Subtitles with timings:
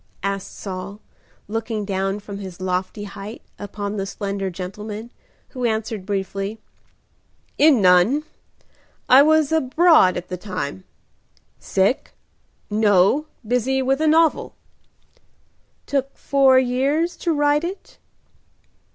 [0.23, 0.99] asked Saul,
[1.47, 5.11] looking down from his lofty height upon the slender gentleman,
[5.49, 6.59] who answered briefly,
[7.59, 8.23] "In none.
[9.07, 10.85] I was abroad at the time."
[11.59, 12.13] "Sick?"
[12.67, 14.55] "No, busy with a novel."
[15.85, 17.99] "Took four years to write it?"